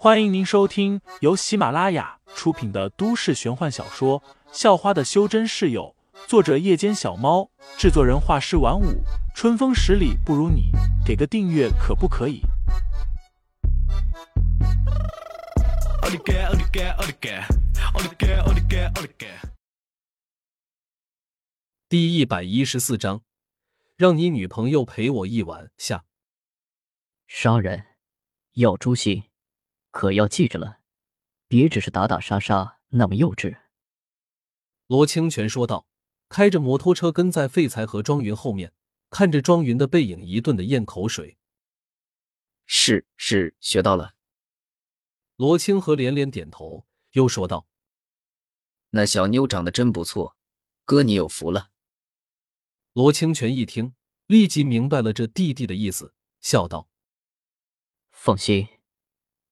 [0.00, 4.20] 欢迎您收听由喜马拉雅出品的都市玄幻小说
[4.52, 5.92] 《校花的修真室友》，
[6.28, 9.02] 作者：夜间小猫，制作人：画师晚舞，
[9.34, 10.70] 春风十里不如你，
[11.04, 12.42] 给个订阅可不可以？
[21.88, 23.22] 第一百一十四章，
[23.96, 26.04] 让你女朋友陪我一晚下。
[27.26, 27.84] 杀人
[28.52, 29.24] 要诛心。
[29.98, 30.78] 可要记着了，
[31.48, 33.58] 别只是打打杀杀，那么幼稚。”
[34.86, 35.88] 罗清泉说道，
[36.28, 38.72] 开着摩托车跟在废材和庄云后面，
[39.10, 41.36] 看着庄云的背影，一顿的咽口水。
[42.64, 44.14] 是是，学到了。
[45.34, 47.66] 罗清河连连点头，又说道
[48.90, 50.36] ：“那小妞长得真不错，
[50.84, 51.70] 哥你有福了。”
[52.94, 56.88] 罗清泉一听，立即明白了这弟弟的意思，笑道
[58.12, 58.68] ：“放心。”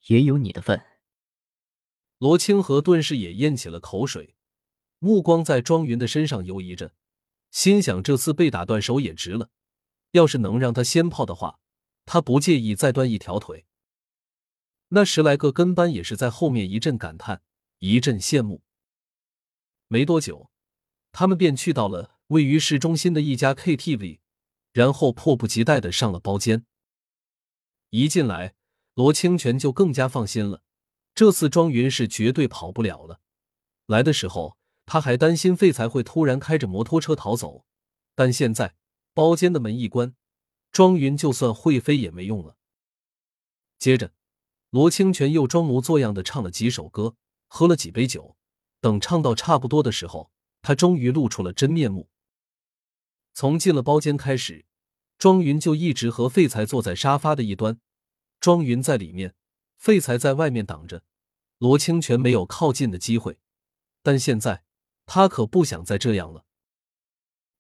[0.07, 0.85] 也有你的份。
[2.19, 4.37] 罗清河顿时也咽起了口水，
[4.99, 6.95] 目光在庄云的身上游移着，
[7.51, 9.51] 心想：这次被打断手也值了。
[10.13, 11.61] 要是能让他先泡的话，
[12.07, 13.67] 他不介意再断一条腿。
[14.89, 17.43] 那十来个跟班也是在后面一阵感叹，
[17.81, 18.63] 一阵羡慕。
[19.89, 20.51] 没多久，
[21.13, 24.21] 他们便去到了位于市中心的一家 KTV，
[24.73, 26.65] 然后迫不及待的上了包间。
[27.91, 28.55] 一进来。
[28.97, 30.63] 罗清泉就更加放心了，
[31.15, 33.21] 这次庄云是绝对跑不了了。
[33.85, 37.67] 来的时候他还担心废材会突然开着摩托车逃走，
[38.15, 38.75] 但现在
[39.13, 40.15] 包间的门一关，
[40.73, 42.57] 庄云就算会飞也没用了。
[43.79, 44.15] 接着，
[44.71, 47.17] 罗清泉又装模作样的唱了几首歌，
[47.49, 48.35] 喝了几杯酒。
[48.81, 50.31] 等唱到差不多的时候，
[50.63, 52.09] 他终于露出了真面目。
[53.35, 54.65] 从进了包间开始，
[55.19, 57.79] 庄云就一直和废材坐在沙发的一端。
[58.41, 59.35] 庄云在里面，
[59.77, 61.03] 废材在外面挡着，
[61.59, 63.39] 罗清泉没有靠近的机会。
[64.03, 64.65] 但现在
[65.05, 66.45] 他可不想再这样了。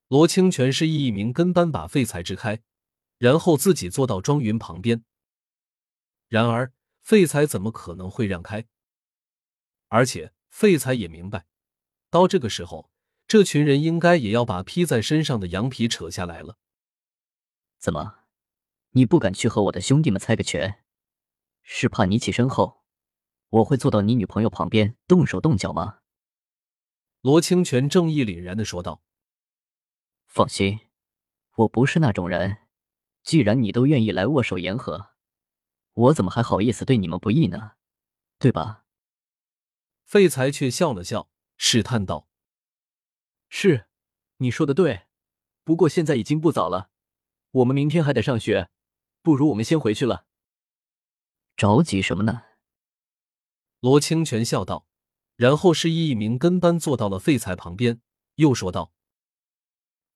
[0.08, 2.62] 罗清泉示意一名跟班把废材支开，
[3.18, 5.04] 然后自己坐到庄云旁边。
[6.28, 6.72] 然而
[7.02, 8.66] 废材怎么可能会让开？
[9.88, 11.46] 而且废材也明白，
[12.10, 12.90] 到这个时候，
[13.26, 16.58] 这群人应该也要把披在身上的羊皮扯下来了。
[17.78, 18.25] 怎么？
[18.96, 20.82] 你不敢去和我的兄弟们猜个拳，
[21.60, 22.82] 是怕你起身后，
[23.50, 25.98] 我会坐到你女朋友旁边动手动脚吗？
[27.20, 29.02] 罗清泉正义凛然的说道。
[30.24, 30.80] 放心，
[31.56, 32.56] 我不是那种人。
[33.22, 35.10] 既然你都愿意来握手言和，
[35.92, 37.72] 我怎么还好意思对你们不义呢？
[38.38, 38.86] 对吧？
[40.06, 41.28] 废材却笑了笑，
[41.58, 42.30] 试探道
[43.50, 43.88] ：“是，
[44.38, 45.02] 你说的对。
[45.64, 46.88] 不过现在已经不早了，
[47.50, 48.70] 我们明天还得上学。”
[49.26, 50.24] 不如我们先回去了。
[51.56, 52.44] 着急什么呢？
[53.80, 54.86] 罗清泉笑道，
[55.34, 58.00] 然后示意一名跟班坐到了废材旁边，
[58.36, 58.92] 又说道：“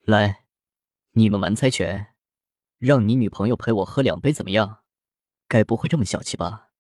[0.07, 0.47] 来，
[1.15, 2.15] 你们玩猜拳，
[2.79, 4.85] 让你女朋友陪我喝两杯，怎么样？
[5.49, 6.71] 该不会这么小气吧？”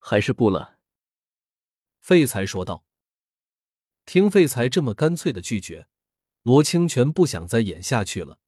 [0.00, 0.78] 还是不了。
[2.00, 2.86] 废材说道。
[4.06, 5.86] 听废材这么干脆的拒绝，
[6.44, 8.38] 罗清泉不想再演下去了。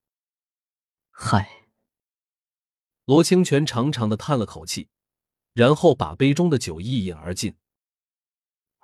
[1.10, 1.61] 嗨。
[3.04, 4.88] 罗清泉长长的叹了口气，
[5.52, 7.56] 然后把杯中的酒一饮而尽。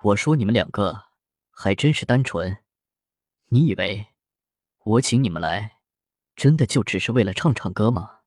[0.03, 1.05] 我说你们两个
[1.51, 2.57] 还真是单纯，
[3.47, 4.07] 你以为
[4.83, 5.79] 我请你们来，
[6.35, 8.19] 真的就只是为了唱唱歌吗？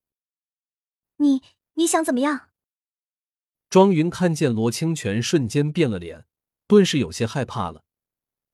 [1.16, 1.42] 你
[1.74, 2.48] 你想怎么样？
[3.68, 6.24] 庄云看见罗清泉，瞬间变了脸，
[6.66, 7.84] 顿时有些害怕了，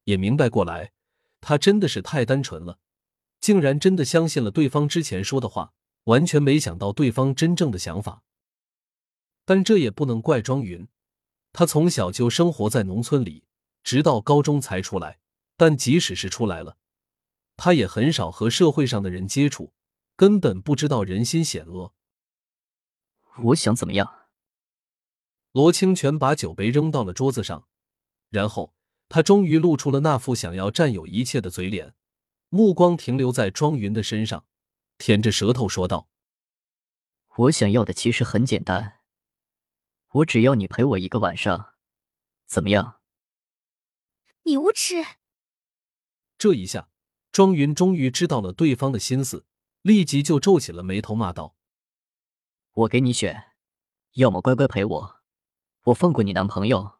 [0.05, 0.93] 也明白过来，
[1.41, 2.81] 他真的是太单纯了，
[3.41, 5.72] 竟然真的相信了对方之前说的话。
[6.08, 8.22] 完全没想到对方真正的想法，
[9.44, 10.88] 但这也不能怪庄云。
[11.52, 13.44] 他从小就生活在农村里，
[13.82, 15.20] 直到高中才出来。
[15.56, 16.78] 但即使是出来了，
[17.56, 19.72] 他也很少和社会上的人接触，
[20.14, 21.92] 根本不知道人心险恶。
[23.42, 24.28] 我想怎么样？
[25.50, 27.66] 罗清泉把酒杯扔到了桌子上，
[28.31, 28.72] 然后
[29.08, 31.94] 他终于露出了那副想要占有一切的嘴脸，
[32.49, 34.46] 目光停留在庄云的身上。
[34.98, 36.08] 舔着舌头说道
[37.36, 38.98] ：“我想要的其实很简单，
[40.08, 41.74] 我只要你陪我一个晚上，
[42.46, 43.00] 怎么样？”
[44.42, 45.04] 你无耻！
[46.36, 46.88] 这一下，
[47.30, 49.46] 庄云终于知道了对方的心思，
[49.82, 51.56] 立即就皱起了眉头，骂道
[52.72, 53.52] ：“我给你选，
[54.14, 55.20] 要么乖乖陪我，
[55.84, 56.98] 我放过你男朋友；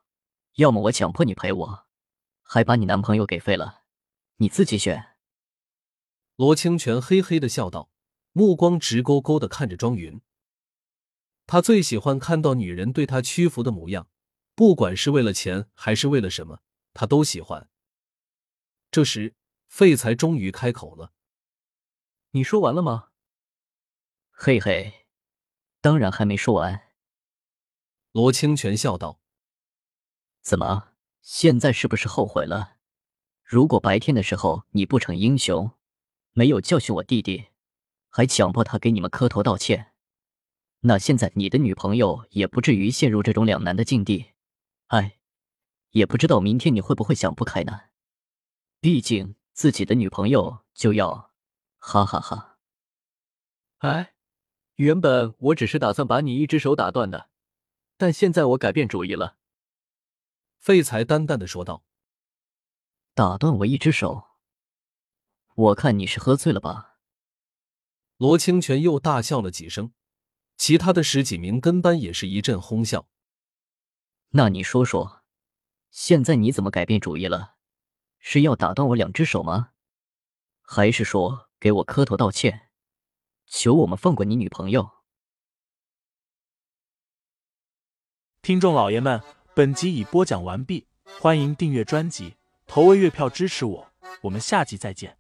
[0.55, 1.87] 要么我强迫你陪我，
[2.43, 3.83] 还把你男朋友给废了，
[4.37, 5.17] 你自己选。”
[6.39, 7.91] 罗清泉嘿嘿的笑道，
[8.31, 10.21] 目光直勾勾的看着庄云。
[11.49, 14.09] 他最喜欢看到女人对他屈服的模样，
[14.55, 16.61] 不管是为了钱还是为了什么，
[16.95, 17.69] 他都喜欢。
[18.93, 19.35] 这时，
[19.67, 21.13] 废材终于开口了
[22.31, 23.09] ：“你说完了吗？”
[24.31, 25.07] 嘿嘿，
[25.81, 26.93] 当然还没说完。
[28.13, 29.21] 罗清泉笑道
[30.41, 32.77] ：“怎么，现在是不是后悔了？
[33.43, 35.73] 如果白天的时候你不逞英雄，
[36.39, 37.49] 没有教训我弟弟，
[38.11, 39.93] 还强迫他给你们磕头道歉，
[40.83, 44.35] 那现在你的女朋友也不至于陷入这种两难的境地。
[44.87, 45.19] 哎，
[45.91, 47.81] 也不知道明天你会不会想不开呢？
[48.79, 51.33] 毕竟自己的女朋友就要……
[51.79, 52.59] 哈哈哈！
[53.79, 54.15] 哎，
[54.77, 57.31] 原本我只是打算把你一只手打断的。”
[57.99, 59.39] 但现在我改变主意了，
[60.61, 61.83] 废材淡淡的说道
[63.13, 64.29] ：“打断我一只手，
[65.59, 66.99] 我看你是喝醉了吧？”
[68.17, 69.93] 罗清泉又大笑了几声，
[70.57, 73.09] 其他的十几名跟班也是一阵哄笑。
[74.31, 75.25] 那你说说，
[75.91, 77.57] 现在你怎么改变主意了？
[78.21, 79.71] 是要打断我两只手吗？
[80.63, 82.71] 还是说给我磕头道歉，
[83.47, 84.91] 求我们放过你女朋友？
[88.43, 89.21] 听众老爷们，
[89.57, 90.87] 本集已播讲完毕，
[91.21, 92.37] 欢迎订阅专辑，
[92.69, 95.18] 投喂月票支持我，我们下集再见。